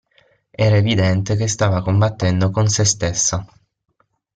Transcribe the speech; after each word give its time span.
Era 0.65 0.77
evidente 0.79 1.35
che 1.35 1.47
stava 1.47 1.83
combattendo 1.83 2.49
con 2.49 2.67
sé 2.67 2.85
stessa. 2.85 3.45